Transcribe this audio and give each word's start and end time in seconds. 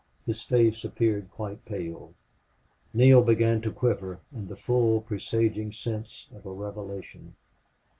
His 0.25 0.41
face 0.41 0.83
appeared 0.83 1.29
quite 1.29 1.63
pale. 1.63 2.15
Neale 2.91 3.21
began 3.21 3.61
to 3.61 3.71
quiver 3.71 4.19
in 4.33 4.47
the 4.47 4.55
full 4.55 5.01
presaging 5.01 5.71
sense 5.73 6.27
of 6.33 6.43
a 6.47 6.51
revelation. 6.51 7.35